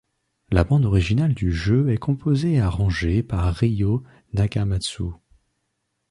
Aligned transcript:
La 0.49 0.63
bande 0.63 0.85
originale 0.87 1.35
du 1.35 1.51
jeu 1.51 1.91
est 1.91 1.99
composée 1.99 2.53
et 2.53 2.59
arrangée 2.59 3.21
par 3.21 3.53
Ryo 3.53 4.01
Nagamatsu. 4.33 5.03